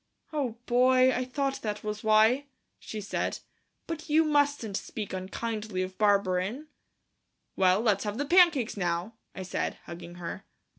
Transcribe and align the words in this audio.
"Oh, 0.33 0.57
boy, 0.65 1.11
I 1.13 1.25
thought 1.25 1.61
that 1.61 1.83
was 1.83 2.03
why," 2.03 2.47
she 2.79 2.99
said, 3.01 3.37
"but 3.85 4.09
you 4.09 4.23
mustn't 4.23 4.75
speak 4.75 5.13
unkindly 5.13 5.83
of 5.83 5.99
Barberin." 5.99 6.69
"Well, 7.55 7.81
let's 7.81 8.05
have 8.05 8.17
the 8.17 8.25
pancakes 8.25 8.75
now," 8.75 9.13
I 9.35 9.43
said, 9.43 9.75
hugging 9.85 10.15
her. 10.15 10.43